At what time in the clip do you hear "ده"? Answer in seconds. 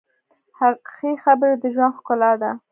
2.41-2.51